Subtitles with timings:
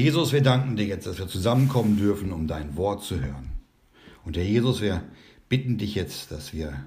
[0.00, 3.50] Jesus, wir danken dir jetzt, dass wir zusammenkommen dürfen, um dein Wort zu hören.
[4.24, 5.02] Und Herr Jesus, wir
[5.48, 6.84] bitten dich jetzt, dass wir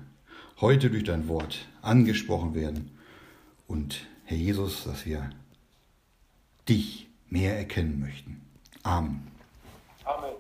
[0.60, 2.92] heute durch dein Wort angesprochen werden
[3.68, 5.30] und Herr Jesus, dass wir
[6.68, 8.42] dich mehr erkennen möchten.
[8.84, 9.28] Amen.
[10.06, 10.34] Amen.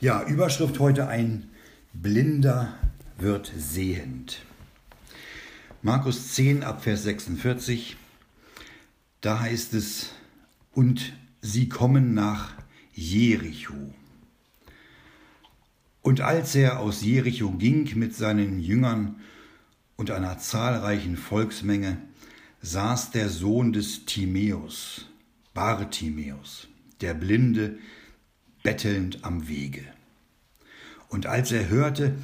[0.00, 1.48] Ja, Überschrift heute ein
[1.94, 2.74] Blinder
[3.16, 4.42] wird sehend.
[5.80, 7.96] Markus 10 ab Vers 46,
[9.24, 10.10] da heißt es,
[10.72, 12.52] und sie kommen nach
[12.92, 13.94] Jericho.
[16.02, 19.16] Und als er aus Jericho ging mit seinen Jüngern
[19.96, 21.96] und einer zahlreichen Volksmenge,
[22.60, 25.06] saß der Sohn des Timäus,
[25.54, 26.68] Bartimäus,
[27.00, 27.78] der Blinde,
[28.62, 29.84] bettelnd am Wege.
[31.08, 32.14] Und als er hörte,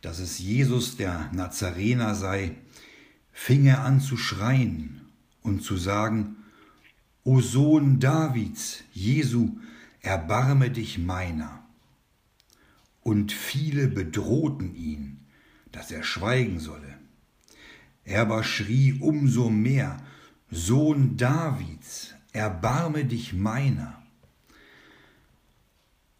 [0.00, 2.56] dass es Jesus der Nazarener sei,
[3.30, 5.02] fing er an zu schreien
[5.42, 6.34] und zu sagen,
[7.30, 9.58] O Sohn Davids, Jesu,
[10.00, 11.62] erbarme dich meiner.
[13.02, 15.18] Und viele bedrohten ihn,
[15.70, 16.98] dass er schweigen solle.
[18.04, 19.98] Er aber schrie umso mehr,
[20.50, 24.02] Sohn Davids, erbarme dich meiner.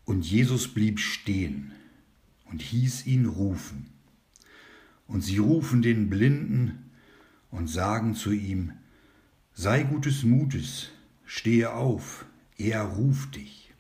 [0.04, 1.72] Und Jesus blieb stehen
[2.50, 3.86] und hieß ihn rufen.
[5.06, 6.90] Und sie rufen den Blinden
[7.50, 8.74] und sagen zu ihm,
[9.54, 10.90] sei gutes Mutes,
[11.28, 12.24] stehe auf,
[12.56, 13.72] er ruft dich.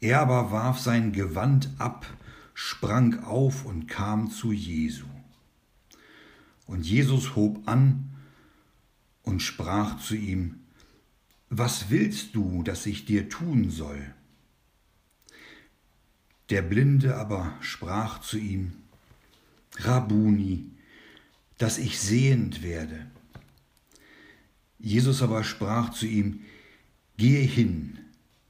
[0.00, 2.06] Er aber warf sein Gewand ab,
[2.54, 5.06] sprang auf und kam zu Jesu.
[6.66, 8.10] Und Jesus hob an
[9.22, 10.58] und sprach zu ihm,
[11.48, 14.12] Was willst du, dass ich dir tun soll?
[16.50, 18.72] Der Blinde aber sprach zu ihm,
[19.76, 20.68] Rabuni,
[21.58, 23.11] dass ich sehend werde.
[24.82, 26.40] Jesus aber sprach zu ihm,
[27.16, 27.98] Gehe hin,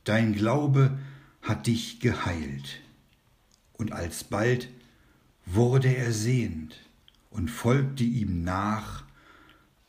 [0.04, 0.98] dein Glaube
[1.42, 2.80] hat dich geheilt.
[3.74, 4.68] Und alsbald
[5.44, 6.80] wurde er sehend
[7.30, 9.04] und folgte ihm nach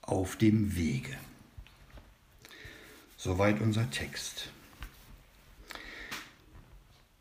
[0.02, 1.16] auf dem Wege.
[3.16, 4.50] Soweit unser Text.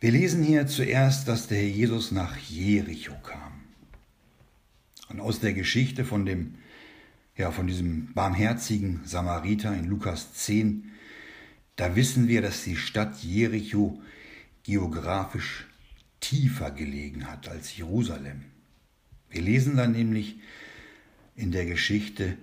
[0.01, 3.53] Wir lesen hier zuerst, dass der Herr Jesus nach Jericho kam.
[5.09, 6.55] Und aus der Geschichte von dem,
[7.43, 10.93] ja, von diesem barmherzigen Samariter in Lukas 10,
[11.75, 14.01] da wissen wir, dass die Stadt Jericho
[14.63, 15.67] geografisch
[16.21, 18.45] tiefer gelegen hat als Jerusalem.
[19.29, 20.39] Wir lesen dann nämlich
[21.35, 22.37] in der Geschichte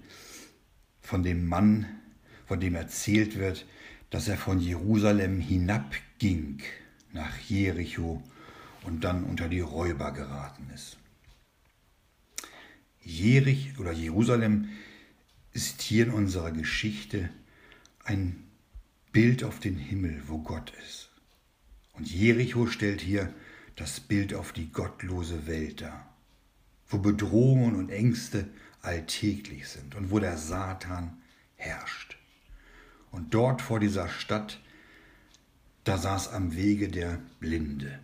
[0.99, 1.85] von dem Mann,
[2.45, 3.65] von dem erzählt wird,
[4.09, 6.61] dass er von Jerusalem hinabging
[7.13, 8.21] nach Jericho
[8.83, 10.97] und dann unter die Räuber geraten ist.
[13.01, 14.67] Jerich oder Jerusalem
[15.53, 17.29] ist hier in unserer Geschichte
[18.03, 18.43] ein
[19.11, 21.09] Bild auf den Himmel, wo Gott ist.
[21.93, 23.33] Und Jericho stellt hier
[23.75, 26.13] das Bild auf die gottlose Welt dar,
[26.87, 28.47] wo Bedrohungen und Ängste
[28.81, 31.17] alltäglich sind und wo der Satan
[31.55, 32.17] herrscht.
[33.11, 34.59] Und dort vor dieser Stadt,
[35.83, 37.99] da saß am Wege der Blinde.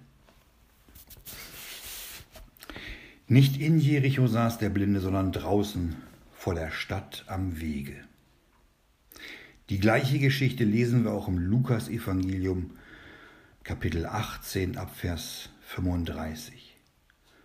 [3.28, 5.96] Nicht in Jericho saß der Blinde, sondern draußen
[6.46, 7.96] vor der Stadt am Wege.
[9.72, 12.78] Die gleiche Geschichte lesen wir auch im Lukas-Evangelium,
[13.64, 16.78] Kapitel 18, Abvers 35.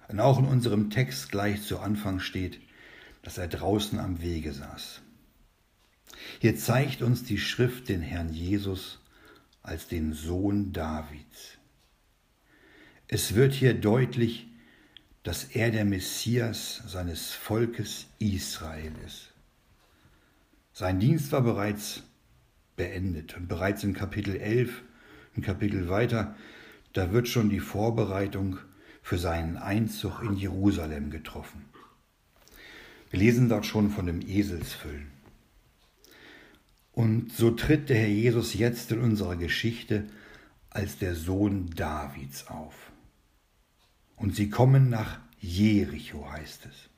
[0.09, 2.60] Und auch in unserem Text gleich zu Anfang steht,
[3.22, 5.00] dass er draußen am Wege saß.
[6.39, 9.00] Hier zeigt uns die Schrift den Herrn Jesus
[9.62, 11.56] als den Sohn Davids.
[13.09, 14.50] Es wird hier deutlich,
[15.22, 19.32] dass er der Messias seines Volkes Israel ist.
[20.72, 22.03] Sein Dienst war bereits
[22.76, 24.82] beendet und bereits in Kapitel 11,
[25.36, 26.34] ein Kapitel weiter,
[26.92, 28.59] da wird schon die Vorbereitung
[29.03, 31.66] für seinen Einzug in Jerusalem getroffen.
[33.10, 35.10] Wir lesen dort schon von dem Eselsfüllen.
[36.92, 40.04] Und so tritt der Herr Jesus jetzt in unserer Geschichte
[40.71, 42.90] als der Sohn Davids auf.
[44.21, 46.91] Und sie kommen nach Jericho, heißt es.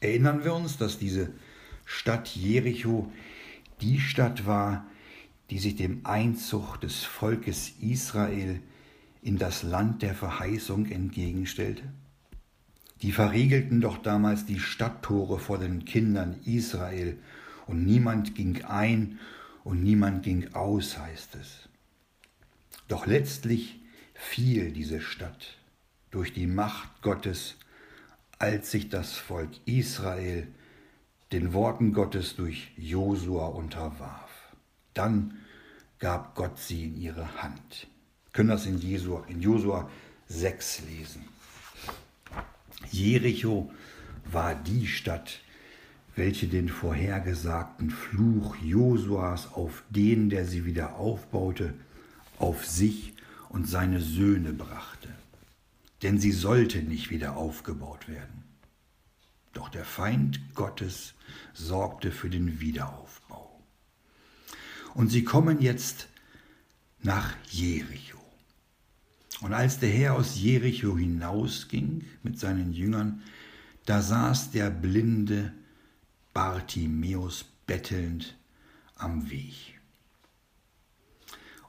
[0.00, 1.34] Erinnern wir uns, dass diese
[1.84, 3.12] Stadt Jericho
[3.82, 4.86] die Stadt war,
[5.50, 8.62] die sich dem Einzug des Volkes Israel
[9.20, 11.82] in das Land der Verheißung entgegenstellte?
[13.02, 17.18] Die verriegelten doch damals die Stadttore vor den Kindern Israel,
[17.66, 19.18] und niemand ging ein
[19.62, 21.68] und niemand ging aus, heißt es.
[22.88, 23.79] Doch letztlich
[24.20, 25.56] fiel diese Stadt
[26.10, 27.56] durch die Macht Gottes,
[28.38, 30.46] als sich das Volk Israel
[31.32, 34.30] den Worten Gottes durch Josua unterwarf.
[34.94, 35.38] Dann
[35.98, 37.86] gab Gott sie in ihre Hand.
[38.26, 39.90] Wir können das in, Jesua, in Josua
[40.28, 41.24] 6 lesen.
[42.90, 43.72] Jericho
[44.30, 45.40] war die Stadt,
[46.14, 51.74] welche den vorhergesagten Fluch Josuas auf den, der sie wieder aufbaute,
[52.38, 53.14] auf sich
[53.50, 55.08] und seine Söhne brachte.
[56.02, 58.44] Denn sie sollte nicht wieder aufgebaut werden.
[59.52, 61.14] Doch der Feind Gottes
[61.52, 63.60] sorgte für den Wiederaufbau.
[64.94, 66.08] Und sie kommen jetzt
[67.02, 68.18] nach Jericho.
[69.40, 73.22] Und als der Herr aus Jericho hinausging mit seinen Jüngern,
[73.84, 75.52] da saß der blinde
[76.32, 78.36] Bartimäus bettelnd
[78.96, 79.79] am Weg.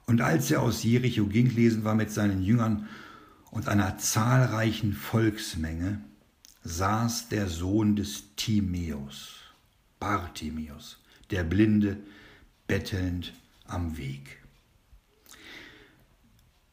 [0.06, 2.88] Und als er aus Jericho ging, lesen wir mit seinen Jüngern
[3.50, 6.00] und einer zahlreichen Volksmenge,
[6.64, 9.40] saß der Sohn des Timäus,
[9.98, 10.98] Bartimäus,
[11.30, 11.98] der Blinde,
[12.66, 13.32] bettelnd
[13.66, 14.38] am Weg.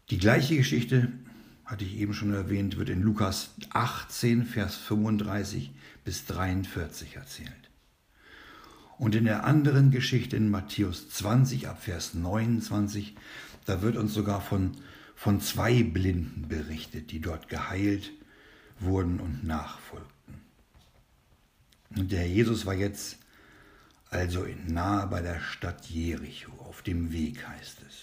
[0.10, 1.12] Die gleiche Geschichte,
[1.66, 5.72] hatte ich eben schon erwähnt, wird in Lukas 18, Vers 35
[6.04, 7.69] bis 43 erzählt.
[9.00, 13.16] Und in der anderen Geschichte in Matthäus 20 ab Vers 29,
[13.66, 14.76] da wird uns sogar von,
[15.16, 18.12] von zwei Blinden berichtet, die dort geheilt
[18.78, 20.42] wurden und nachfolgten.
[21.96, 23.20] Und der Herr Jesus war jetzt
[24.10, 27.96] also nahe bei der Stadt Jericho, auf dem Weg heißt es.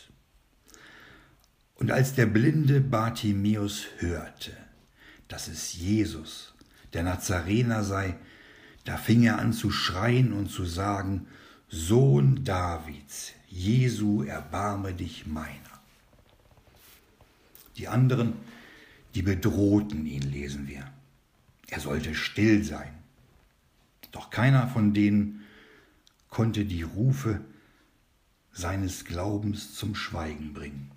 [1.74, 4.56] Und als der blinde Bartimäus hörte,
[5.28, 6.54] dass es Jesus,
[6.94, 8.16] der Nazarener sei,
[8.86, 11.26] da fing er an zu schreien und zu sagen,
[11.68, 15.80] Sohn Davids, Jesu, erbarme dich meiner.
[17.76, 18.34] Die anderen,
[19.16, 20.88] die bedrohten ihn, lesen wir.
[21.66, 22.94] Er sollte still sein.
[24.12, 25.44] Doch keiner von denen
[26.30, 27.40] konnte die Rufe
[28.52, 30.92] seines Glaubens zum Schweigen bringen.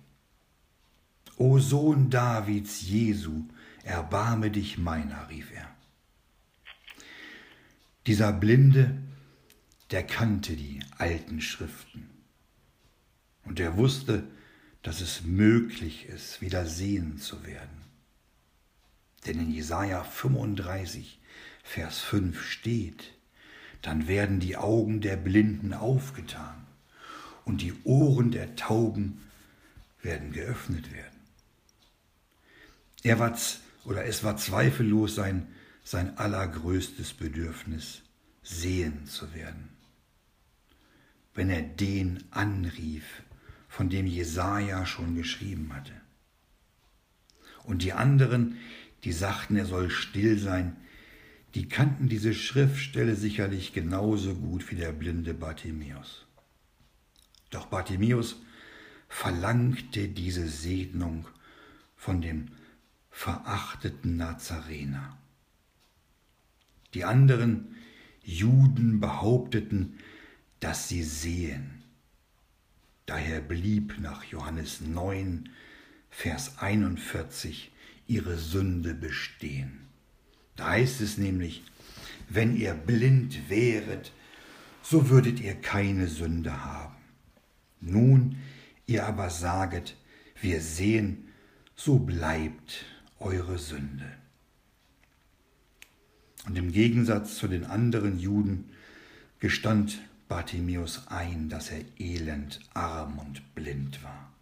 [1.36, 3.46] O Sohn Davids Jesu,
[3.82, 5.79] erbarme dich meiner, rief er.
[8.06, 8.96] Dieser Blinde,
[9.90, 12.08] der kannte die alten Schriften.
[13.44, 14.24] Und er wusste,
[14.82, 17.80] dass es möglich ist, wieder sehen zu werden.
[19.26, 21.20] Denn in Jesaja 35,
[21.62, 23.12] Vers 5 steht,
[23.82, 26.66] dann werden die Augen der Blinden aufgetan
[27.44, 29.22] und die Ohren der Tauben
[30.02, 31.20] werden geöffnet werden.
[33.02, 33.36] Er war,
[33.84, 35.48] oder es war zweifellos sein,
[35.90, 38.02] sein allergrößtes Bedürfnis,
[38.44, 39.70] sehen zu werden.
[41.34, 43.24] Wenn er den anrief,
[43.68, 45.92] von dem Jesaja schon geschrieben hatte.
[47.64, 48.56] Und die anderen,
[49.02, 50.76] die sagten, er soll still sein,
[51.56, 56.24] die kannten diese Schriftstelle sicherlich genauso gut wie der blinde Bartimäus.
[57.50, 58.36] Doch Bartimäus
[59.08, 61.26] verlangte diese Segnung
[61.96, 62.46] von dem
[63.10, 65.19] verachteten Nazarener.
[66.94, 67.76] Die anderen
[68.22, 69.98] Juden behaupteten,
[70.60, 71.82] dass sie sehen.
[73.06, 75.48] Daher blieb nach Johannes 9,
[76.10, 77.72] Vers 41
[78.06, 79.80] ihre Sünde bestehen.
[80.56, 81.62] Da heißt es nämlich,
[82.28, 84.12] wenn ihr blind wäret,
[84.82, 86.96] so würdet ihr keine Sünde haben.
[87.80, 88.36] Nun
[88.86, 89.96] ihr aber saget,
[90.40, 91.28] wir sehen,
[91.74, 92.84] so bleibt
[93.18, 94.10] eure Sünde.
[96.46, 98.70] Und im Gegensatz zu den anderen Juden
[99.38, 104.32] gestand Bartimäus ein, dass er elend, arm und blind war.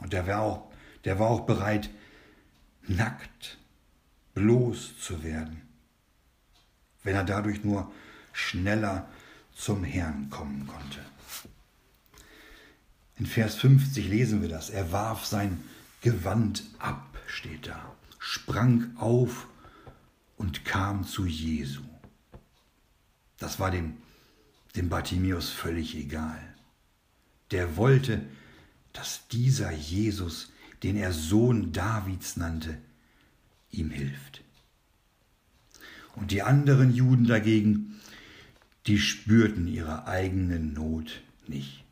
[0.00, 0.72] Und der war auch,
[1.04, 1.90] der war auch bereit,
[2.86, 3.58] nackt,
[4.34, 5.60] bloß zu werden,
[7.02, 7.92] wenn er dadurch nur
[8.32, 9.08] schneller
[9.54, 11.00] zum Herrn kommen konnte.
[13.16, 14.70] In Vers 50 lesen wir das.
[14.70, 15.62] Er warf sein
[16.00, 19.46] Gewand ab, steht da, sprang auf
[20.44, 21.80] und kam zu Jesu.
[23.38, 23.94] Das war dem,
[24.76, 26.38] dem Bartimäus völlig egal.
[27.50, 28.20] Der wollte,
[28.92, 32.76] dass dieser Jesus, den er Sohn Davids nannte,
[33.70, 34.42] ihm hilft.
[36.14, 37.98] Und die anderen Juden dagegen,
[38.86, 41.84] die spürten ihre eigene Not nicht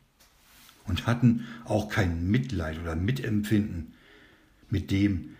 [0.85, 3.95] und hatten auch kein Mitleid oder Mitempfinden
[4.69, 5.35] mit dem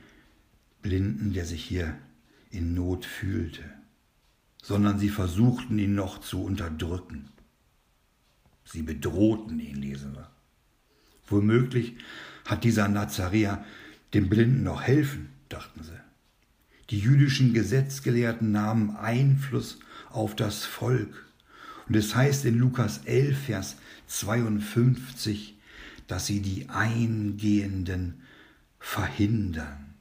[0.81, 1.95] Blinden, der sich hier
[2.53, 3.63] in Not fühlte,
[4.61, 7.29] sondern sie versuchten ihn noch zu unterdrücken.
[8.63, 10.29] Sie bedrohten ihn, lesen wir.
[11.27, 11.95] Womöglich
[12.45, 13.65] hat dieser Nazaräer
[14.13, 15.99] dem Blinden noch helfen, dachten sie.
[16.89, 19.79] Die jüdischen Gesetzgelehrten nahmen Einfluss
[20.11, 21.25] auf das Volk
[21.87, 25.57] Und es heißt in Lukas 11, Vers 52,
[26.07, 28.21] dass sie die Eingehenden
[28.79, 29.92] verhindern.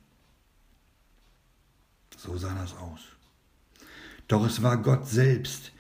[2.23, 3.00] So sah das aus.
[4.29, 5.73] Doch es war Gott selbst,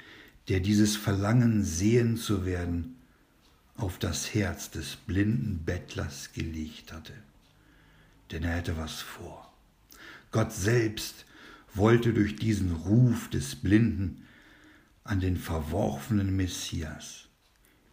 [0.48, 2.96] der dieses Verlangen, sehen zu werden,
[3.76, 7.12] auf das Herz des blinden Bettlers gelegt hatte.
[8.32, 9.52] Denn er hätte was vor.
[10.32, 11.26] Gott selbst
[11.74, 14.26] wollte durch diesen Ruf des Blinden
[15.04, 17.28] an den verworfenen Messias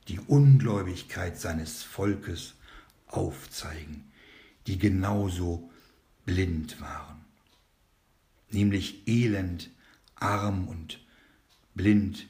[0.08, 2.56] die Ungläubigkeit seines Volkes
[3.06, 4.06] aufzeigen,
[4.66, 5.70] die genauso
[6.26, 7.19] blind waren,
[8.52, 9.70] nämlich elend,
[10.16, 11.00] arm und
[11.76, 12.28] blind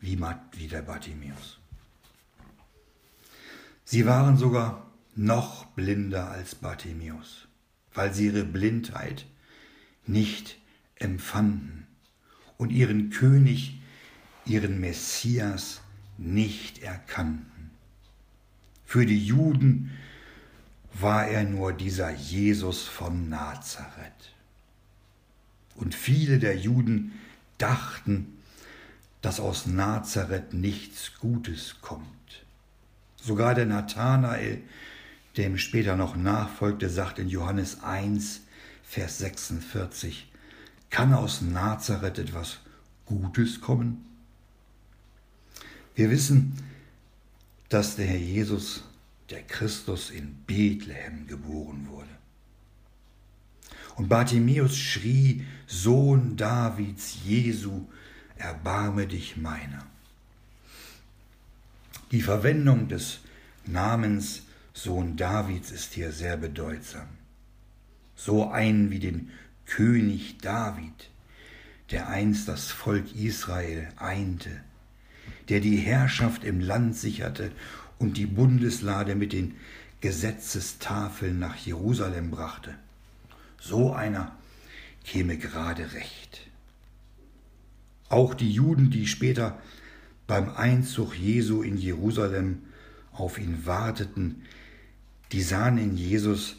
[0.00, 0.18] wie,
[0.52, 1.58] wie der Bartimäus.
[3.84, 7.46] Sie waren sogar noch blinder als Bartimäus,
[7.94, 9.26] weil sie ihre Blindheit
[10.06, 10.58] nicht
[10.96, 11.86] empfanden
[12.56, 13.80] und ihren König,
[14.46, 15.82] ihren Messias
[16.16, 17.70] nicht erkannten.
[18.84, 19.90] Für die Juden
[20.94, 24.34] war er nur dieser Jesus von Nazareth.
[25.74, 27.12] Und viele der Juden
[27.58, 28.38] dachten,
[29.20, 32.06] dass aus Nazareth nichts Gutes kommt.
[33.16, 34.62] Sogar der Nathanael,
[35.36, 38.42] dem später noch nachfolgte, sagt in Johannes 1,
[38.82, 40.30] Vers 46,
[40.90, 42.58] kann aus Nazareth etwas
[43.06, 44.04] Gutes kommen?
[45.94, 46.58] Wir wissen,
[47.68, 48.82] dass der Herr Jesus,
[49.30, 52.08] der Christus, in Bethlehem geboren wurde.
[53.96, 57.86] Und Bartimäus schrie, Sohn Davids, Jesu,
[58.36, 59.86] erbarme dich meiner.
[62.10, 63.20] Die Verwendung des
[63.64, 64.42] Namens
[64.74, 67.08] Sohn Davids ist hier sehr bedeutsam.
[68.16, 69.30] So einen wie den
[69.66, 71.10] König David,
[71.90, 74.50] der einst das Volk Israel einte,
[75.48, 77.52] der die Herrschaft im Land sicherte
[77.98, 79.54] und die Bundeslade mit den
[80.00, 82.74] Gesetzestafeln nach Jerusalem brachte.
[83.64, 84.36] So einer
[85.04, 86.40] käme gerade recht.
[88.08, 89.62] Auch die Juden, die später
[90.26, 92.64] beim Einzug Jesu in Jerusalem
[93.12, 94.42] auf ihn warteten,
[95.30, 96.56] die sahen in Jesus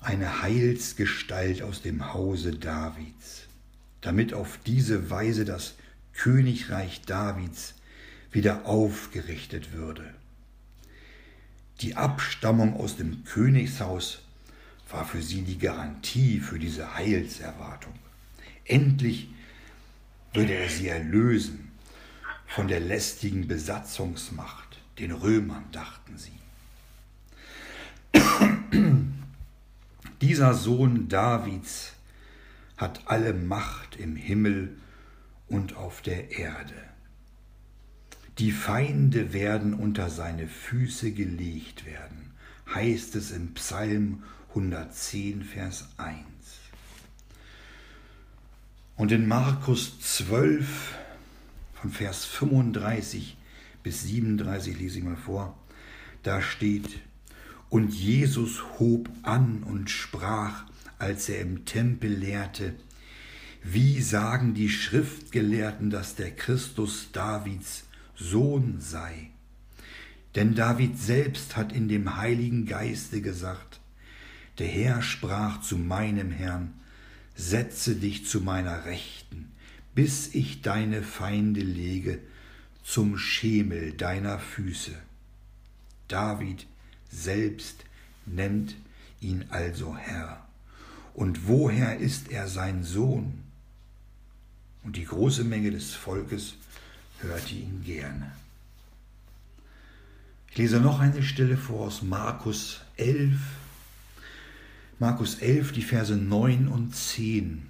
[0.00, 3.46] eine Heilsgestalt aus dem Hause Davids,
[4.02, 5.74] damit auf diese Weise das
[6.12, 7.74] Königreich Davids
[8.30, 10.04] wieder aufgerichtet würde.
[11.80, 14.20] Die Abstammung aus dem Königshaus
[14.90, 17.94] war für sie die Garantie für diese Heilserwartung.
[18.64, 19.28] Endlich
[20.32, 21.70] würde er sie erlösen
[22.46, 26.32] von der lästigen Besatzungsmacht, den Römern, dachten sie.
[30.20, 31.92] Dieser Sohn Davids
[32.76, 34.76] hat alle Macht im Himmel
[35.48, 36.74] und auf der Erde.
[38.38, 42.32] Die Feinde werden unter seine Füße gelegt werden,
[42.74, 44.22] heißt es im Psalm
[44.56, 46.24] 110, Vers 1.
[48.96, 50.94] Und in Markus 12,
[51.74, 53.36] von Vers 35
[53.82, 55.58] bis 37 lese ich mal vor,
[56.22, 57.00] da steht,
[57.68, 60.64] und Jesus hob an und sprach,
[60.98, 62.74] als er im Tempel lehrte,
[63.62, 67.84] wie sagen die Schriftgelehrten, dass der Christus Davids
[68.14, 69.30] Sohn sei?
[70.34, 73.80] Denn David selbst hat in dem Heiligen Geiste gesagt,
[74.58, 76.74] der Herr sprach zu meinem Herrn,
[77.34, 79.52] setze dich zu meiner Rechten,
[79.94, 82.18] bis ich deine Feinde lege
[82.82, 84.92] zum Schemel deiner Füße.
[86.08, 86.66] David
[87.10, 87.84] selbst
[88.24, 88.76] nennt
[89.20, 90.46] ihn also Herr.
[91.14, 93.42] Und woher ist er sein Sohn?
[94.84, 96.54] Und die große Menge des Volkes
[97.20, 98.32] hörte ihn gerne.
[100.50, 103.38] Ich lese noch eine Stelle vor aus Markus 11.
[104.98, 107.62] Markus 11, die Verse 9 und 10.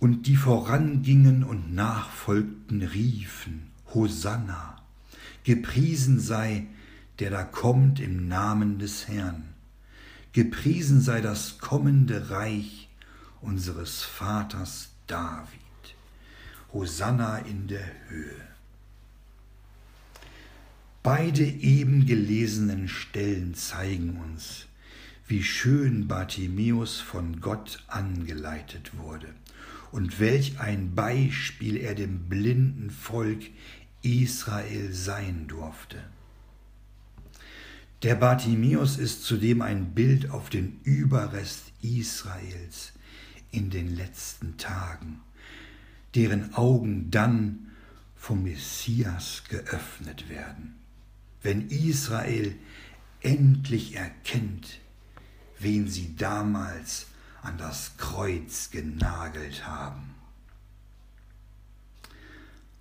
[0.00, 4.82] Und die vorangingen und nachfolgten, riefen, Hosanna,
[5.44, 6.66] gepriesen sei
[7.18, 9.44] der da kommt im Namen des Herrn.
[10.32, 12.88] Gepriesen sei das kommende Reich
[13.40, 15.48] unseres Vaters David.
[16.72, 18.48] Hosanna in der Höhe.
[21.04, 24.66] Beide eben gelesenen Stellen zeigen uns,
[25.26, 29.28] wie schön Bartimäus von Gott angeleitet wurde
[29.90, 33.44] und welch ein Beispiel er dem blinden Volk
[34.02, 36.04] Israel sein durfte.
[38.02, 42.92] Der Bartimäus ist zudem ein Bild auf den Überrest Israels
[43.50, 45.20] in den letzten Tagen,
[46.14, 47.70] deren Augen dann
[48.14, 50.74] vom Messias geöffnet werden,
[51.42, 52.54] wenn Israel
[53.20, 54.80] endlich erkennt,
[55.58, 57.06] wen sie damals
[57.42, 60.14] an das Kreuz genagelt haben.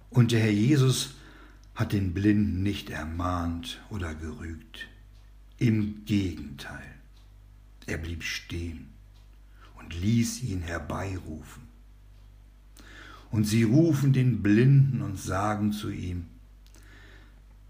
[0.10, 1.16] Und der Herr Jesus
[1.76, 4.88] hat den Blinden nicht ermahnt oder gerügt.
[5.58, 6.94] Im Gegenteil,
[7.88, 8.90] er blieb stehen
[9.80, 11.64] und ließ ihn herbeirufen.
[13.32, 16.28] Und sie rufen den Blinden und sagen zu ihm,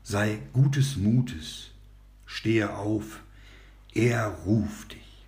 [0.03, 1.69] sei gutes Mutes,
[2.25, 3.21] stehe auf,
[3.93, 5.25] er ruft dich.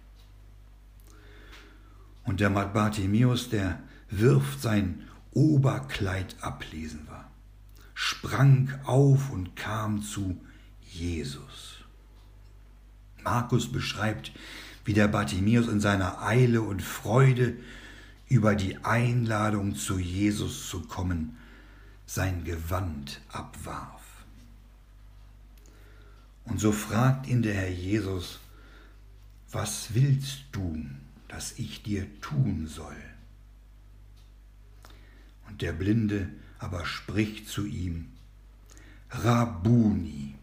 [2.23, 3.79] Und der Bartimäus, der
[4.09, 7.29] wirft sein Oberkleid ablesen war,
[7.93, 10.39] sprang auf und kam zu
[10.81, 11.75] Jesus.
[13.23, 14.31] Markus beschreibt,
[14.85, 17.57] wie der Bartimäus in seiner Eile und Freude
[18.27, 21.37] über die Einladung zu Jesus zu kommen,
[22.05, 24.01] sein Gewand abwarf.
[26.45, 28.39] Und so fragt ihn der Herr Jesus,
[29.51, 30.85] was willst du,
[31.27, 32.95] dass ich dir tun soll?
[35.47, 38.11] Und der Blinde aber spricht zu ihm,
[39.09, 40.35] Rabuni,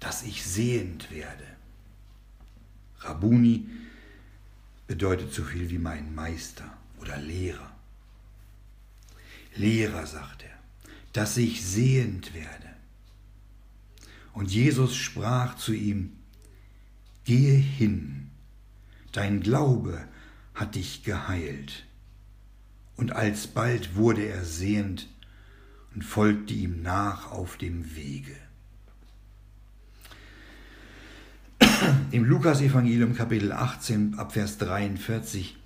[0.00, 1.46] dass ich sehend werde.
[3.00, 3.68] Rabuni
[4.86, 7.70] bedeutet so viel wie mein Meister oder Lehrer.
[9.56, 10.58] Lehrer, sagt er,
[11.12, 12.74] dass ich sehend werde.
[14.32, 16.16] Und Jesus sprach zu ihm,
[17.24, 18.23] Gehe hin,
[19.16, 20.04] dein Glaube
[20.54, 21.84] hat dich geheilt.
[22.96, 25.08] Und alsbald wurde er sehend
[25.94, 28.36] und folgte ihm nach auf dem Wege.
[32.10, 35.56] Im Lukasevangelium Kapitel 18 ab Vers 43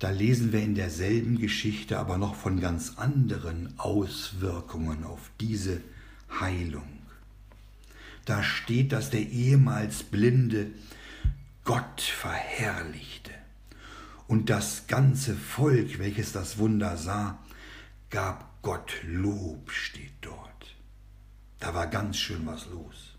[0.00, 5.82] da lesen wir in derselben Geschichte aber noch von ganz anderen Auswirkungen auf diese
[6.40, 6.88] Heilung.
[8.24, 10.68] Da steht, dass der ehemals Blinde
[11.70, 13.30] Gott verherrlichte.
[14.26, 17.38] Und das ganze Volk, welches das Wunder sah,
[18.10, 20.74] gab Gott Lob, steht dort.
[21.60, 23.14] Da war ganz schön was los.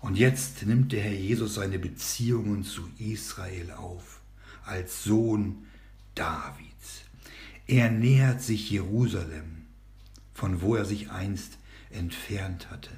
[0.00, 4.20] Und jetzt nimmt der Herr Jesus seine Beziehungen zu Israel auf
[4.64, 5.68] als Sohn
[6.16, 7.04] Davids.
[7.68, 9.66] Er nähert sich Jerusalem,
[10.34, 11.58] von wo er sich einst
[11.90, 12.90] entfernt hatte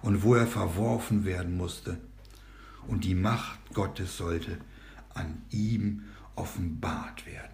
[0.00, 1.98] und wo er verworfen werden musste,
[2.88, 4.58] und die Macht Gottes sollte
[5.14, 7.50] an ihm offenbart werden.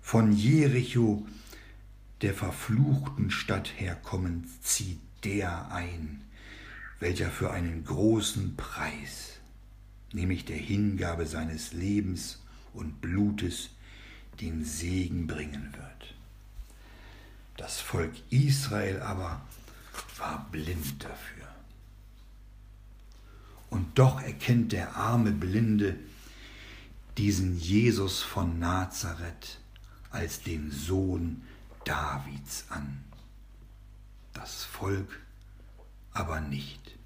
[0.00, 1.26] Von Jericho,
[2.20, 6.22] der verfluchten Stadt herkommend, zieht der ein,
[7.00, 9.34] welcher für einen großen Preis
[10.14, 12.40] nämlich der Hingabe seines Lebens
[12.72, 13.70] und Blutes,
[14.40, 16.14] den Segen bringen wird.
[17.56, 19.46] Das Volk Israel aber
[20.18, 21.43] war blind dafür.
[23.70, 25.96] Und doch erkennt der arme Blinde
[27.18, 29.60] diesen Jesus von Nazareth
[30.10, 31.42] als den Sohn
[31.84, 33.04] Davids an.
[34.32, 35.20] Das Volk
[36.12, 36.96] aber nicht.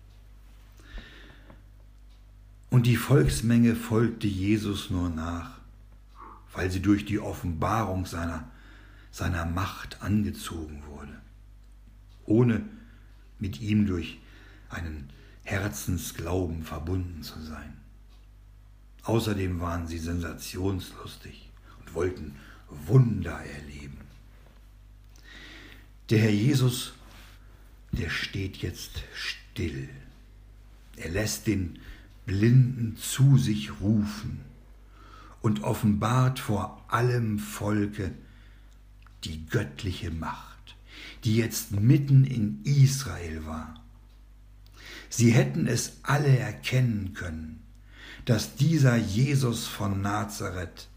[2.70, 5.58] Und die Volksmenge folgte Jesus nur nach,
[6.52, 8.50] weil sie durch die Offenbarung seiner,
[9.10, 11.18] seiner Macht angezogen wurde,
[12.26, 12.62] ohne
[13.38, 14.18] mit ihm durch
[14.68, 15.10] einen
[15.48, 17.72] Herzensglauben verbunden zu sein.
[19.04, 21.48] Außerdem waren sie sensationslustig
[21.80, 22.36] und wollten
[22.68, 23.96] Wunder erleben.
[26.10, 26.92] Der Herr Jesus,
[27.92, 29.88] der steht jetzt still.
[30.96, 31.78] Er lässt den
[32.26, 34.40] Blinden zu sich rufen
[35.40, 38.12] und offenbart vor allem Volke
[39.24, 40.76] die göttliche Macht,
[41.24, 43.82] die jetzt mitten in Israel war.
[45.08, 47.62] Sie hätten es alle erkennen können,
[48.24, 50.88] dass dieser Jesus von Nazareth,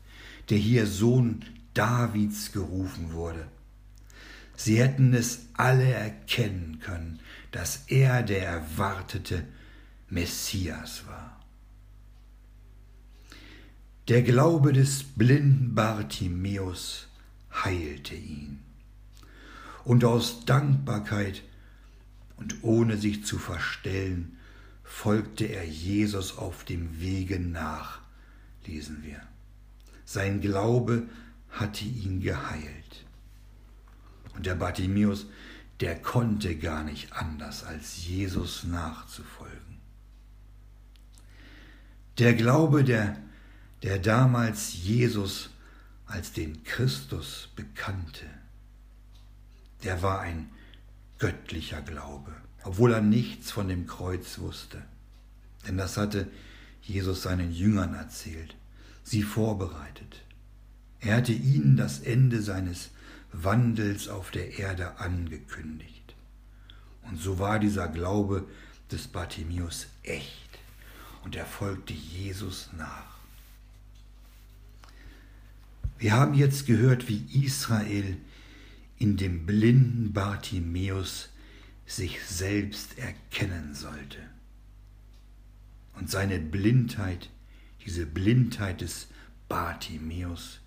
[0.49, 3.47] der hier Sohn Davids gerufen wurde,
[4.55, 7.19] sie hätten es alle erkennen können,
[7.51, 9.45] dass er der erwartete
[10.09, 11.41] Messias war.
[14.07, 17.07] Der Glaube des blinden Bartimäus
[17.63, 18.59] heilte ihn.
[19.85, 21.43] Und aus Dankbarkeit
[22.41, 24.37] und ohne sich zu verstellen,
[24.83, 27.99] folgte er Jesus auf dem Wege nach,
[28.65, 29.21] lesen wir.
[30.05, 31.07] Sein Glaube
[31.51, 33.05] hatte ihn geheilt.
[34.35, 35.27] Und der Bartimäus,
[35.81, 39.77] der konnte gar nicht anders, als Jesus nachzufolgen.
[42.17, 43.17] Der Glaube, der,
[43.83, 45.51] der damals Jesus
[46.07, 48.25] als den Christus bekannte,
[49.83, 50.49] der war ein
[51.21, 52.31] göttlicher Glaube,
[52.63, 54.81] obwohl er nichts von dem Kreuz wusste.
[55.67, 56.27] Denn das hatte
[56.81, 58.55] Jesus seinen Jüngern erzählt,
[59.03, 60.23] sie vorbereitet.
[60.99, 62.89] Er hatte ihnen das Ende seines
[63.31, 66.15] Wandels auf der Erde angekündigt.
[67.03, 68.47] Und so war dieser Glaube
[68.91, 70.49] des Bartimäus echt
[71.23, 73.19] und er folgte Jesus nach.
[75.99, 78.17] Wir haben jetzt gehört, wie Israel
[79.01, 81.29] in dem blinden Bartimäus
[81.87, 84.19] sich selbst erkennen sollte.
[85.95, 87.31] Und seine Blindheit,
[87.83, 89.07] diese Blindheit des
[89.49, 90.59] Bartimäus,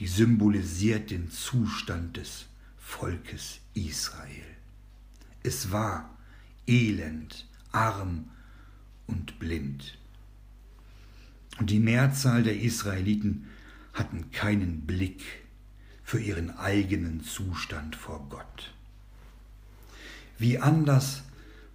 [0.00, 2.46] die symbolisiert den Zustand des
[2.78, 4.56] Volkes Israel.
[5.44, 6.18] Es war
[6.66, 8.28] elend, arm
[9.06, 9.96] und blind.
[11.60, 13.46] Und die Mehrzahl der Israeliten
[13.92, 15.22] hatten keinen Blick
[16.08, 18.72] für ihren eigenen Zustand vor Gott.
[20.38, 21.22] Wie anders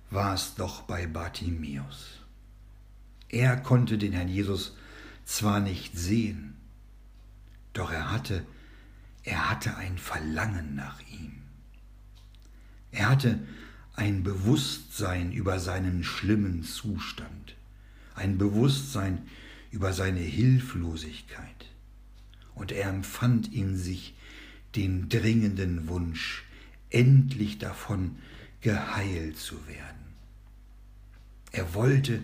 [0.09, 2.17] war es doch bei Bartimäus.
[3.29, 4.75] Er konnte den Herrn Jesus
[5.23, 6.55] zwar nicht sehen,
[7.73, 8.43] doch er hatte,
[9.21, 11.43] er hatte ein Verlangen nach ihm.
[12.89, 13.37] Er hatte
[13.95, 17.53] ein Bewusstsein über seinen schlimmen Zustand,
[18.15, 19.27] ein Bewusstsein
[19.69, 21.67] über seine Hilflosigkeit.
[22.55, 24.15] Und er empfand in sich
[24.75, 26.43] den dringenden Wunsch,
[26.89, 28.17] endlich davon
[28.61, 30.13] geheilt zu werden.
[31.51, 32.21] Er wollte,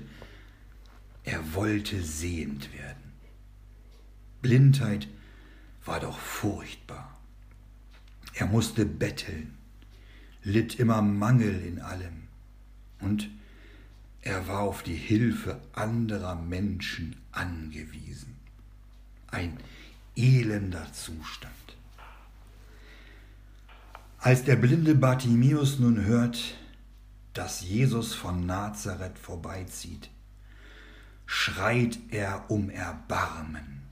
[1.23, 3.13] er wollte sehend werden.
[4.41, 5.07] Blindheit
[5.85, 7.19] war doch furchtbar.
[8.33, 9.57] Er musste betteln,
[10.43, 12.23] litt immer Mangel in allem
[12.99, 13.29] und
[14.21, 18.35] er war auf die Hilfe anderer Menschen angewiesen.
[19.27, 19.57] Ein
[20.15, 21.53] elender Zustand.
[24.21, 26.55] Als der blinde Bartimäus nun hört,
[27.34, 30.10] dass Jesus von Nazareth vorbeizieht,
[31.25, 33.84] schreit er um Erbarmen.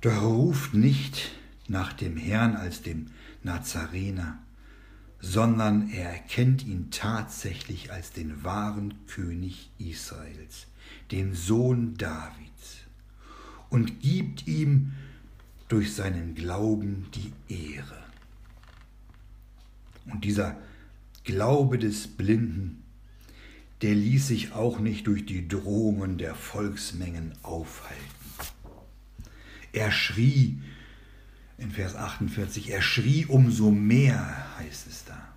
[0.00, 1.30] Doch er ruft nicht
[1.68, 3.06] nach dem Herrn als dem
[3.44, 4.38] Nazarener,
[5.20, 10.66] sondern er erkennt ihn tatsächlich als den wahren König Israels,
[11.12, 12.78] den Sohn Davids,
[13.70, 14.92] und gibt ihm
[15.68, 17.98] durch seinen Glauben die Ehre.
[20.06, 20.56] Und dieser
[21.24, 22.82] Glaube des Blinden,
[23.82, 28.00] der ließ sich auch nicht durch die Drohungen der Volksmengen aufhalten.
[29.72, 30.58] Er schrie
[31.58, 35.28] in Vers 48, er schrie umso mehr, heißt es da.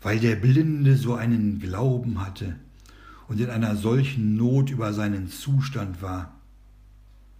[0.00, 2.56] Weil der Blinde so einen Glauben hatte
[3.28, 6.35] und in einer solchen Not über seinen Zustand war,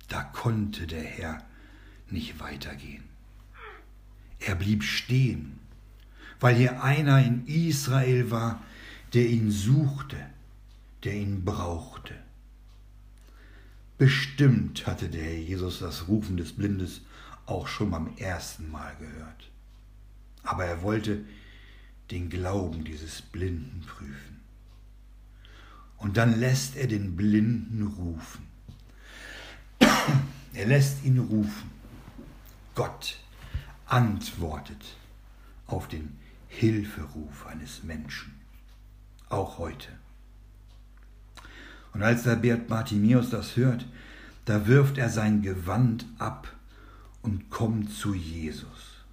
[0.09, 1.45] da konnte der Herr
[2.11, 3.05] nicht weitergehen.
[4.39, 5.59] Er blieb stehen,
[6.41, 8.63] weil hier einer in Israel war,
[9.15, 10.17] der ihn suchte,
[11.05, 12.15] der ihn brauchte.
[13.99, 17.01] Bestimmt hatte der Herr Jesus das Rufen des Blindes
[17.47, 19.51] auch schon beim ersten Mal gehört.
[20.43, 21.25] Aber er wollte
[22.11, 24.41] den Glauben dieses Blinden prüfen.
[25.97, 28.47] Und dann lässt er den Blinden rufen.
[30.57, 31.71] Er lässt ihn rufen.
[32.75, 33.19] Gott
[33.85, 34.97] antwortet
[35.67, 36.17] auf den
[36.49, 38.33] Hilferuf eines Menschen.
[39.29, 39.89] Auch heute.
[41.93, 43.87] Und als der Bert Bartimäus das hört,
[44.47, 46.51] da wirft er sein Gewand ab
[47.21, 49.05] und kommt zu Jesus.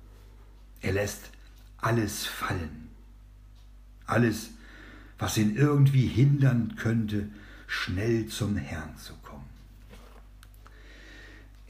[0.79, 1.29] Er lässt
[1.77, 2.89] alles fallen.
[4.05, 4.51] Alles,
[5.17, 7.27] was ihn irgendwie hindern könnte,
[7.67, 9.13] schnell zum Herrn zu.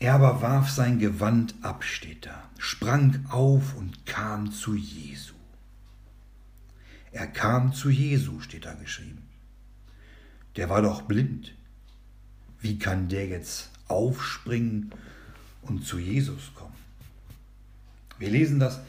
[0.04, 5.34] Er aber warf sein Gewand ab, steht da, sprang auf und kam zu Jesu.
[7.14, 9.22] Er kam zu Jesu, steht da geschrieben.
[10.58, 11.54] Der war doch blind.
[12.60, 14.92] Wie kann der jetzt aufspringen
[15.62, 16.76] und zu Jesus kommen?
[18.20, 18.82] Wir lesen das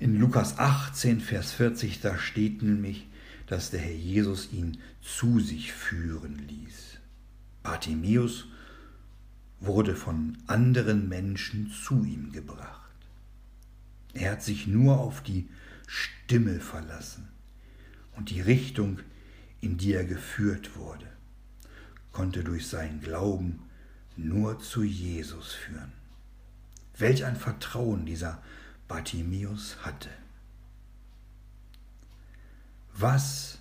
[0.00, 3.06] in Lukas 18, Vers 40, da steht nämlich,
[3.46, 6.98] dass der Herr Jesus ihn zu sich führen ließ.
[7.62, 8.46] Bartimäus
[9.66, 12.90] wurde von anderen Menschen zu ihm gebracht.
[14.14, 15.48] Er hat sich nur auf die
[15.86, 17.28] Stimme verlassen
[18.16, 18.98] und die Richtung,
[19.60, 21.06] in die er geführt wurde,
[22.12, 23.60] konnte durch seinen Glauben
[24.16, 25.92] nur zu Jesus führen.
[26.96, 28.42] Welch ein Vertrauen dieser
[28.88, 30.08] Bartimäus hatte.
[32.94, 33.58] Was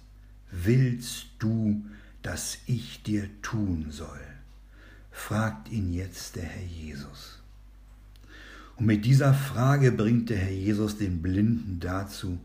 [0.49, 1.85] willst du,
[2.21, 4.34] dass ich dir tun soll?
[5.15, 7.39] Fragt ihn jetzt der Herr Jesus.
[8.75, 12.38] Und mit dieser Frage bringt der Herr Jesus den Blinden dazu,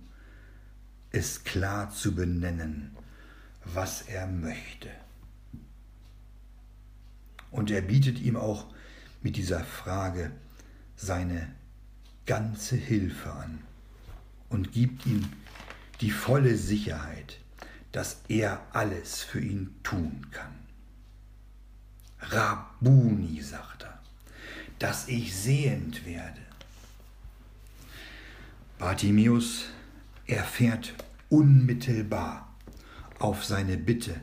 [1.10, 2.92] es klar zu benennen,
[3.64, 4.88] was er möchte.
[7.50, 8.72] Und er bietet ihm auch
[9.20, 10.30] mit dieser Frage
[10.96, 11.48] seine
[12.24, 13.58] ganze Hilfe an
[14.48, 15.28] und gibt ihm
[16.00, 17.40] die volle Sicherheit,
[17.90, 20.59] dass er alles für ihn tun kann.
[22.20, 23.98] Rabuni, sagt er,
[24.78, 26.40] dass ich sehend werde.
[28.78, 29.66] Bartimäus
[30.26, 30.94] erfährt
[31.28, 32.54] unmittelbar
[33.18, 34.14] auf seine Bitte,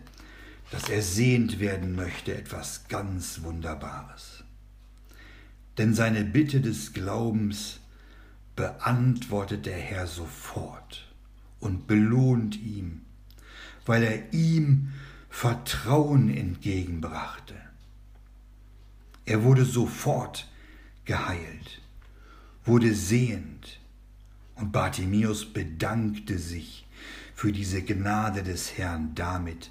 [0.72, 4.44] dass er sehend werden möchte, etwas ganz Wunderbares.
[5.78, 7.80] Denn seine Bitte des Glaubens
[8.56, 11.08] beantwortet der Herr sofort
[11.60, 13.04] und belohnt ihm,
[13.86, 14.92] weil er ihm
[15.30, 17.56] Vertrauen entgegenbrachte.
[19.28, 20.48] Er wurde sofort
[21.04, 21.82] geheilt,
[22.64, 23.82] wurde sehend
[24.56, 26.88] und Bartimäus bedankte sich
[27.36, 29.70] für diese Gnade des Herrn damit,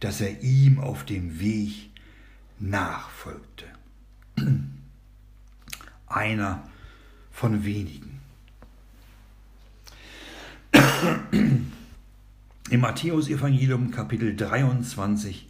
[0.00, 1.90] dass er ihm auf dem Weg
[2.58, 3.66] nachfolgte.
[6.08, 6.68] Einer
[7.30, 8.20] von wenigen.
[12.70, 15.46] Im Matthäusevangelium Kapitel 23,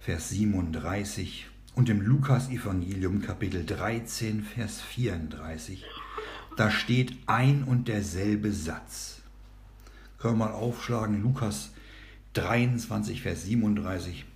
[0.00, 1.49] Vers 37
[1.80, 5.82] und im Lukasevangelium Kapitel 13, Vers 34,
[6.54, 9.22] da steht ein und derselbe Satz.
[10.18, 11.70] Können wir mal aufschlagen, Lukas
[12.34, 14.26] 23, Vers 37.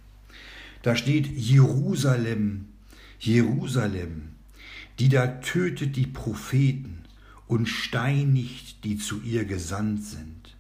[0.80, 2.70] Da steht Jerusalem,
[3.18, 4.30] Jerusalem,
[4.98, 7.04] die da tötet die Propheten
[7.46, 10.56] und steinigt, die zu ihr gesandt sind.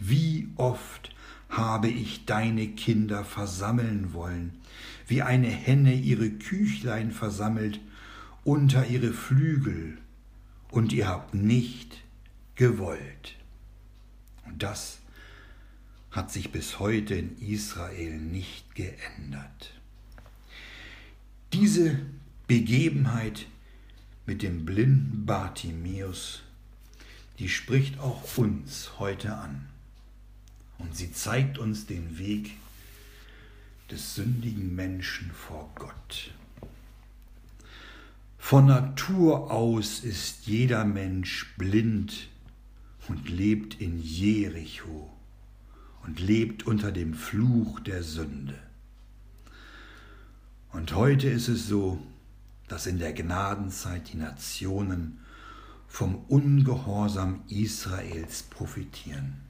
[0.00, 1.14] Wie oft
[1.52, 4.58] habe ich deine Kinder versammeln wollen,
[5.06, 7.78] wie eine Henne ihre Küchlein versammelt
[8.42, 9.98] unter ihre Flügel,
[10.70, 12.02] und ihr habt nicht
[12.54, 13.36] gewollt.
[14.46, 15.00] Und das
[16.10, 19.74] hat sich bis heute in Israel nicht geändert.
[21.52, 21.98] Diese
[22.46, 23.46] Begebenheit
[24.24, 26.42] mit dem blinden Bartimäus,
[27.38, 29.68] die spricht auch uns heute an.
[30.82, 32.50] Und sie zeigt uns den Weg
[33.90, 36.32] des sündigen Menschen vor Gott.
[38.36, 42.28] Von Natur aus ist jeder Mensch blind
[43.08, 45.10] und lebt in Jericho
[46.02, 48.58] und lebt unter dem Fluch der Sünde.
[50.72, 52.02] Und heute ist es so,
[52.66, 55.20] dass in der Gnadenzeit die Nationen
[55.86, 59.41] vom Ungehorsam Israels profitieren.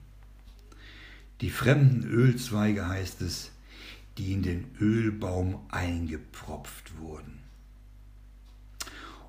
[1.43, 3.51] Die fremden Ölzweige heißt es,
[4.17, 7.41] die in den Ölbaum eingepropft wurden.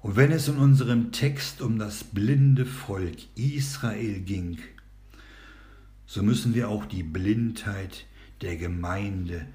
[0.03, 4.59] Und wenn es in unserem Text um das blinde Volk Israel ging,
[6.05, 8.05] so müssen wir auch die Blindheit
[8.41, 9.47] der Gemeinde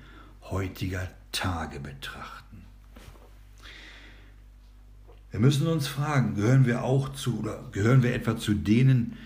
[0.42, 2.64] heutiger Tage betrachten.
[5.30, 9.16] Wir müssen uns fragen, gehören wir auch zu oder gehören wir etwa zu denen,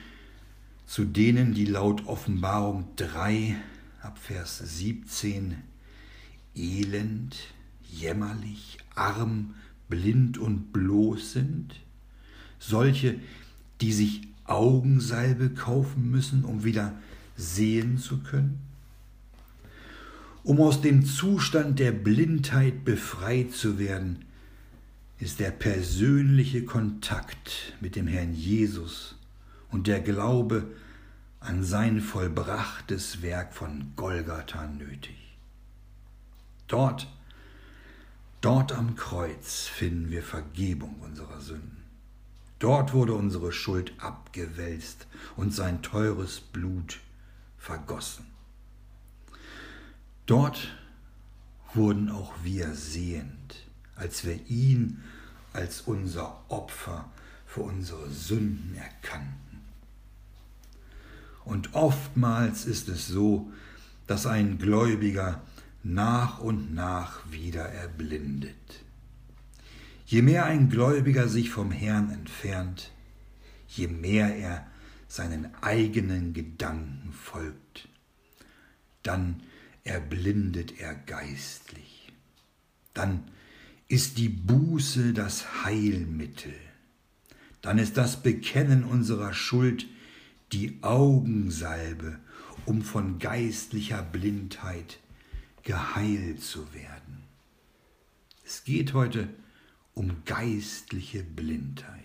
[0.86, 3.56] zu denen, die laut Offenbarung 3
[4.00, 5.56] ab Vers 17
[6.54, 7.36] elend,
[7.88, 9.54] jämmerlich, arm,
[9.88, 11.74] blind und bloß sind?
[12.58, 13.18] Solche,
[13.80, 16.94] die sich Augensalbe kaufen müssen, um wieder
[17.36, 18.60] sehen zu können?
[20.44, 24.24] Um aus dem Zustand der Blindheit befreit zu werden,
[25.20, 29.14] ist der persönliche Kontakt mit dem Herrn Jesus
[29.72, 30.70] und der Glaube
[31.40, 35.16] an sein vollbrachtes Werk von Golgatha nötig.
[36.68, 37.08] Dort,
[38.40, 41.82] dort am Kreuz finden wir Vergebung unserer Sünden.
[42.60, 47.00] Dort wurde unsere Schuld abgewälzt und sein teures Blut
[47.58, 48.26] vergossen.
[50.26, 50.68] Dort
[51.74, 55.02] wurden auch wir sehend, als wir ihn
[55.52, 57.10] als unser Opfer
[57.46, 59.41] für unsere Sünden erkannten.
[61.44, 63.50] Und oftmals ist es so,
[64.06, 65.42] dass ein Gläubiger
[65.82, 68.84] nach und nach wieder erblindet.
[70.06, 72.92] Je mehr ein Gläubiger sich vom Herrn entfernt,
[73.68, 74.66] je mehr er
[75.08, 77.88] seinen eigenen Gedanken folgt,
[79.02, 79.42] dann
[79.84, 82.12] erblindet er geistlich.
[82.94, 83.24] Dann
[83.88, 86.54] ist die Buße das Heilmittel.
[87.60, 89.86] Dann ist das Bekennen unserer Schuld
[90.52, 92.18] die Augensalbe,
[92.66, 94.98] um von geistlicher Blindheit
[95.62, 97.22] geheilt zu werden.
[98.44, 99.28] Es geht heute
[99.94, 102.02] um geistliche Blindheit.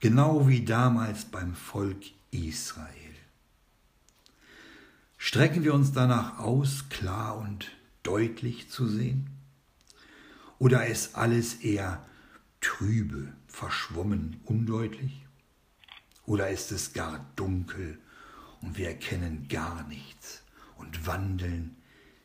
[0.00, 2.88] genau wie damals beim Volk Israel.
[5.18, 7.70] Strecken wir uns danach aus, klar und
[8.02, 9.28] deutlich zu sehen?
[10.58, 12.04] Oder ist alles eher
[12.62, 15.19] trübe, verschwommen, undeutlich?
[16.30, 17.98] Oder ist es gar dunkel
[18.62, 20.44] und wir erkennen gar nichts
[20.76, 21.74] und wandeln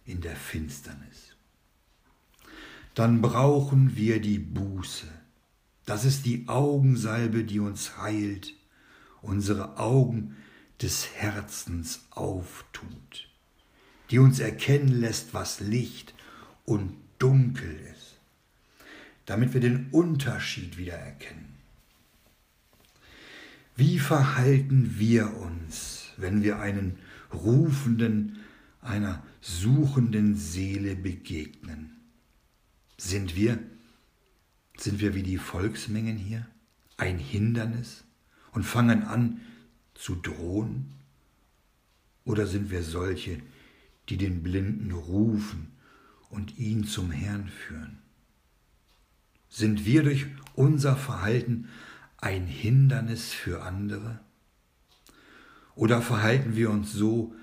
[0.06, 1.36] in der Finsternis?
[2.94, 5.08] Dann brauchen wir die Buße.
[5.88, 8.54] Das ist die Augensalbe, die uns heilt,
[9.24, 10.38] unsere Augen
[10.84, 13.28] des Herzens auftut,
[14.12, 16.14] die uns erkennen lässt, was Licht
[16.64, 18.20] und Dunkel ist,
[19.26, 21.55] damit wir den Unterschied wieder erkennen.
[23.76, 26.98] Wie verhalten wir uns, wenn wir einen
[27.34, 28.40] rufenden,
[28.82, 31.92] einer suchenden Seele begegnen?
[32.98, 33.60] Sind wir,
[34.78, 36.48] sind wir wie die Volksmengen hier,
[36.96, 38.06] ein Hindernis
[38.54, 39.42] und fangen an,
[39.94, 40.94] zu drohen?
[42.24, 43.42] Oder sind wir solche,
[44.08, 45.72] die den Blinden rufen
[46.30, 47.98] und ihn zum Herrn führen?
[49.50, 51.68] Sind wir durch unser Verhalten
[52.18, 54.20] ein Hindernis für andere?
[55.76, 57.36] Oder verhalten wir uns so,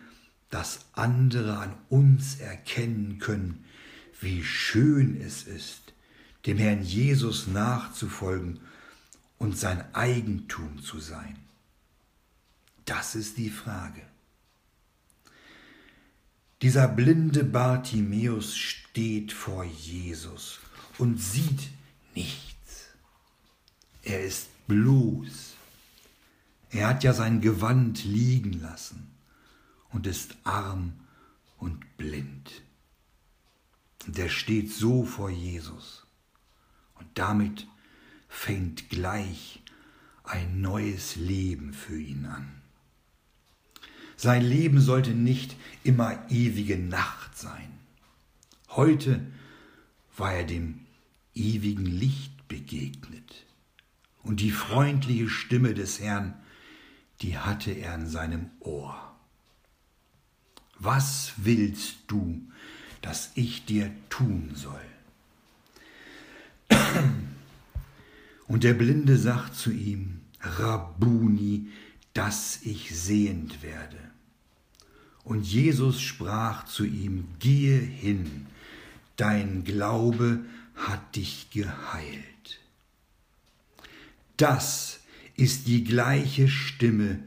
[0.50, 3.64] dass andere an uns erkennen können,
[4.20, 5.92] wie schön es ist,
[6.46, 8.60] dem Herrn Jesus nachzufolgen
[9.38, 11.38] und sein Eigentum zu sein?
[12.84, 14.02] Das ist die Frage.
[16.62, 20.60] Dieser blinde Bartimäus steht vor Jesus
[20.98, 21.70] und sieht
[22.14, 22.86] nichts.
[24.04, 25.54] Er ist bloß.
[26.70, 29.10] Er hat ja sein Gewand liegen lassen
[29.90, 30.94] und ist arm
[31.58, 32.62] und blind.
[34.06, 36.06] Und er steht so vor Jesus.
[36.94, 37.66] Und damit
[38.28, 39.60] fängt gleich
[40.24, 42.62] ein neues Leben für ihn an.
[44.16, 47.78] Sein Leben sollte nicht immer ewige Nacht sein.
[48.70, 49.20] Heute
[50.16, 50.80] war er dem
[51.34, 53.44] ewigen Licht begegnet.
[54.22, 56.34] Und die freundliche Stimme des Herrn,
[57.20, 58.96] die hatte er in seinem Ohr.
[60.78, 62.42] Was willst du,
[63.00, 64.80] dass ich dir tun soll?
[68.48, 71.68] Und der Blinde sagt zu ihm, Rabuni,
[72.14, 73.98] dass ich sehend werde.
[75.24, 78.46] Und Jesus sprach zu ihm, gehe hin,
[79.16, 82.31] dein Glaube hat dich geheilt.
[84.42, 84.98] Das
[85.36, 87.20] ist die gleiche Stimme,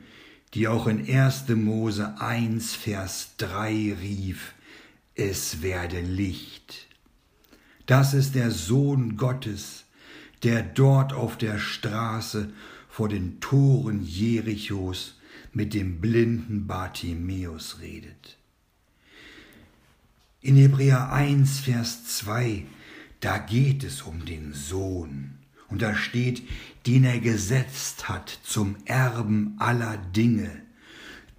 [0.53, 1.47] die auch in 1.
[1.47, 4.53] Mose 1, Vers 3 rief,
[5.15, 6.87] es werde Licht.
[7.85, 9.85] Das ist der Sohn Gottes,
[10.43, 12.51] der dort auf der Straße
[12.89, 15.17] vor den Toren Jerichos
[15.53, 18.37] mit dem blinden Bartimäus redet.
[20.41, 22.65] In Hebräer 1, Vers 2,
[23.21, 25.37] da geht es um den Sohn.
[25.69, 26.43] Und da steht,
[26.85, 30.61] den er gesetzt hat zum Erben aller Dinge,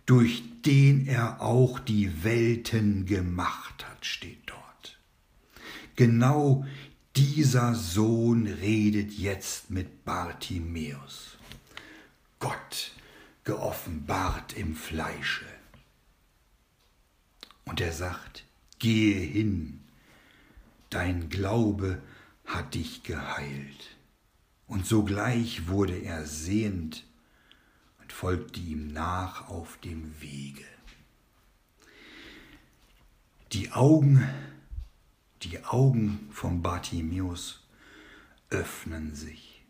[0.04, 4.98] durch den er auch die Welten gemacht hat, steht dort.
[5.94, 6.66] Genau
[7.14, 11.38] dieser Sohn redet jetzt mit Bartimäus.
[12.38, 12.92] Gott
[13.44, 15.46] geoffenbart im Fleische.
[17.64, 18.44] Und er sagt,
[18.78, 19.80] gehe hin,
[20.90, 22.02] dein Glaube
[22.44, 23.95] hat dich geheilt.
[24.66, 27.04] Und sogleich wurde er sehend
[28.00, 30.64] und folgte ihm nach auf dem Wege.
[33.52, 34.28] Die Augen,
[35.42, 37.60] die Augen von Bartimäus
[38.50, 39.64] öffnen sich.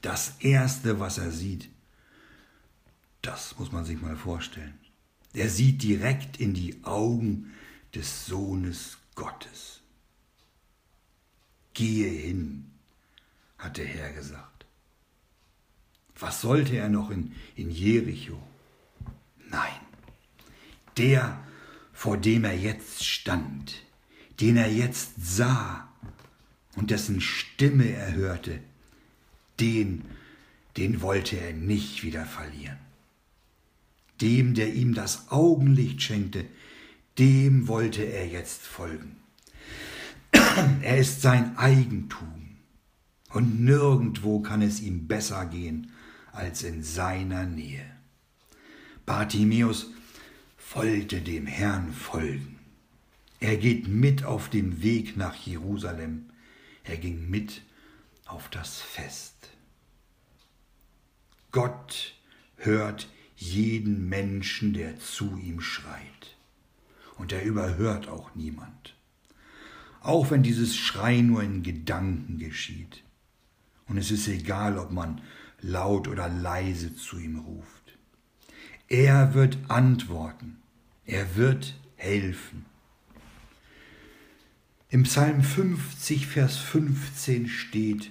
[0.00, 1.68] Das Erste, was er sieht,
[3.22, 4.78] das muss man sich mal vorstellen.
[5.32, 7.52] Er sieht direkt in die Augen
[7.94, 9.80] des Sohnes Gottes.
[11.72, 12.70] Gehe hin,
[13.64, 14.66] hat der Herr gesagt.
[16.18, 18.40] Was sollte er noch in, in Jericho?
[19.48, 19.80] Nein,
[20.96, 21.42] der,
[21.92, 23.82] vor dem er jetzt stand,
[24.40, 25.88] den er jetzt sah
[26.76, 28.60] und dessen Stimme er hörte,
[29.60, 30.04] den,
[30.76, 32.78] den wollte er nicht wieder verlieren
[34.20, 36.44] dem, der ihm das Augenlicht schenkte,
[37.18, 39.16] dem wollte er jetzt folgen.
[40.82, 42.43] Er ist sein Eigentum
[43.34, 45.90] und nirgendwo kann es ihm besser gehen
[46.32, 47.84] als in seiner Nähe.
[49.04, 49.90] Bartimäus
[50.72, 52.58] wollte dem Herrn folgen.
[53.40, 56.30] Er geht mit auf dem Weg nach Jerusalem.
[56.84, 57.62] Er ging mit
[58.24, 59.50] auf das Fest.
[61.50, 62.14] Gott
[62.56, 66.36] hört jeden Menschen, der zu ihm schreit.
[67.18, 68.94] Und er überhört auch niemand.
[70.00, 73.04] Auch wenn dieses Schreien nur in Gedanken geschieht.
[73.88, 75.20] Und es ist egal, ob man
[75.60, 77.96] laut oder leise zu ihm ruft.
[78.88, 80.58] Er wird antworten.
[81.06, 82.66] Er wird helfen.
[84.88, 88.10] Im Psalm 50, Vers 15 steht,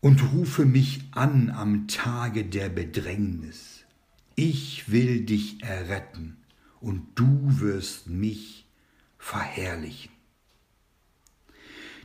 [0.00, 3.84] und rufe mich an am Tage der Bedrängnis.
[4.34, 6.36] Ich will dich erretten
[6.80, 8.66] und du wirst mich
[9.18, 10.13] verherrlichen.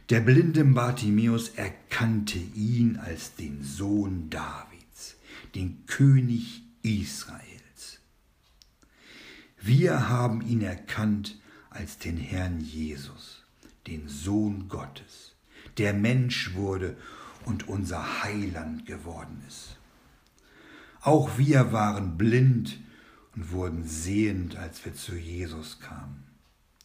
[0.10, 5.18] Der blinde Bartimäus erkannte ihn als den Sohn Davids,
[5.54, 8.00] den König Israels.
[9.62, 11.40] Wir haben ihn erkannt
[11.70, 13.44] als den Herrn Jesus,
[13.86, 15.36] den Sohn Gottes,
[15.78, 16.98] der Mensch wurde
[17.46, 19.78] und unser Heiland geworden ist.
[21.02, 22.80] Auch wir waren blind
[23.36, 26.24] und wurden sehend, als wir zu Jesus kamen,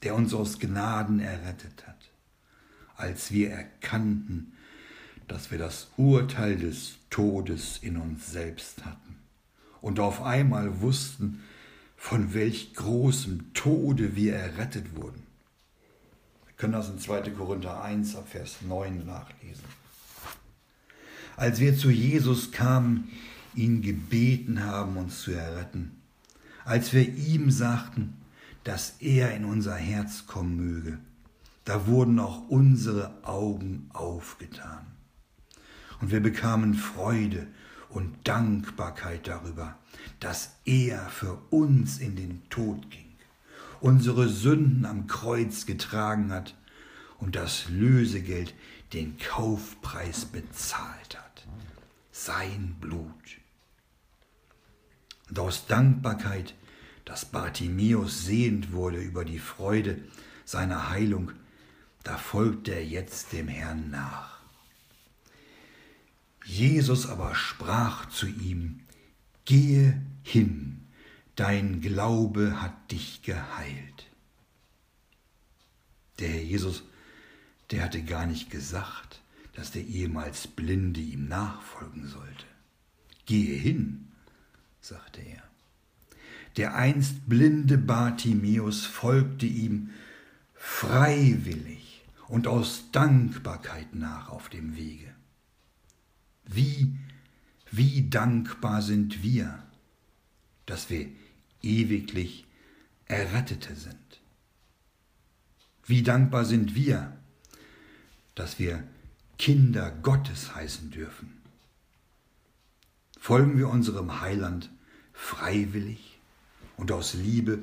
[0.03, 1.94] der uns aus Gnaden errettet hat,
[2.97, 4.53] als wir erkannten,
[5.29, 9.17] dass wir das Urteil des Todes in uns selbst hatten
[9.81, 11.43] und auf einmal wussten,
[11.97, 15.23] von welch großem Tode wir errettet wurden.
[16.47, 17.31] Wir können das in 2.
[17.31, 19.65] Korinther 1 ab Vers 9 nachlesen
[21.37, 23.09] als wir zu Jesus kamen,
[23.55, 26.03] ihn gebeten haben, uns zu erretten,
[26.65, 28.15] als wir ihm sagten,
[28.65, 30.99] dass er in unser Herz kommen möge,
[31.65, 34.87] da wurden auch unsere Augen aufgetan.
[36.01, 37.47] Und wir bekamen Freude
[37.89, 39.79] und Dankbarkeit darüber,
[40.21, 43.15] dass er für uns in den Tod ging,
[43.81, 46.55] unsere Sünden am Kreuz getragen hat
[47.19, 48.55] und das Lösegeld,
[48.93, 51.25] den Kaufpreis bezahlt hat
[52.15, 53.09] sein Blut.
[55.29, 56.55] Und aus Dankbarkeit,
[57.05, 59.99] dass Bartimäus sehend wurde über die Freude
[60.45, 61.33] seiner Heilung,
[62.05, 64.39] da folgte er jetzt dem Herrn nach.
[66.45, 68.81] Jesus aber sprach zu ihm,
[69.47, 70.87] Gehe hin,
[71.35, 74.07] dein Glaube hat dich geheilt.
[76.19, 76.83] Der Herr Jesus,
[77.71, 79.21] der hatte gar nicht gesagt,
[79.55, 82.45] dass der ehemals Blinde ihm nachfolgen sollte.
[83.27, 84.13] Gehe hin,
[84.81, 85.43] sagte er.
[86.57, 89.91] Der einst blinde Bartimäus folgte ihm
[90.55, 91.84] freiwillig
[92.35, 95.15] und aus Dankbarkeit nach auf dem Wege.
[96.45, 96.93] Wie,
[97.71, 99.63] wie dankbar sind wir,
[100.67, 101.07] dass wir
[101.63, 102.45] ewiglich
[103.07, 104.21] Errettete sind.
[105.87, 107.17] Wie dankbar sind wir,
[108.35, 108.83] dass wir
[109.39, 111.41] Kinder Gottes heißen dürfen.
[113.21, 114.71] Folgen wir unserem Heiland
[115.13, 116.19] freiwillig
[116.77, 117.61] und aus Liebe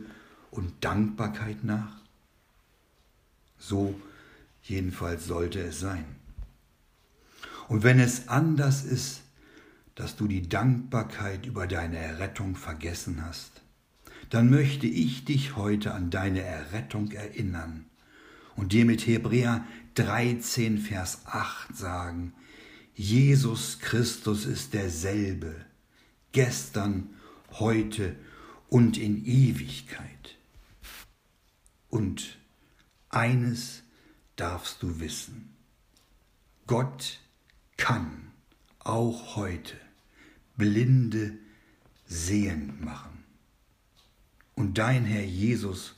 [0.50, 1.98] und Dankbarkeit nach?
[3.60, 4.00] So
[4.62, 6.06] jedenfalls sollte es sein.
[7.68, 9.22] Und wenn es anders ist,
[9.96, 13.62] dass du die Dankbarkeit über deine Errettung vergessen hast,
[14.30, 17.86] dann möchte ich dich heute an deine Errettung erinnern
[18.56, 22.34] und dir mit Hebräer 13, Vers 8 sagen,
[22.94, 25.56] Jesus Christus ist derselbe,
[26.32, 27.10] gestern,
[27.52, 28.16] heute
[28.70, 30.38] und in Ewigkeit.
[31.90, 32.38] Und
[33.10, 33.84] eines
[34.42, 35.56] darfst du wissen,
[36.66, 37.20] Gott
[37.78, 38.32] kann
[38.80, 39.78] auch heute
[40.58, 41.38] Blinde
[42.08, 43.24] sehend machen.
[44.56, 45.94] Und dein Herr Jesus,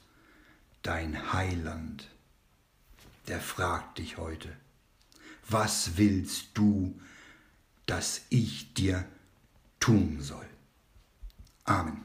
[0.82, 2.10] dein Heiland,
[3.28, 4.54] der fragt dich heute,
[5.48, 7.00] was willst du,
[7.86, 9.08] dass ich dir
[9.80, 10.50] tun soll?
[11.64, 12.04] Amen.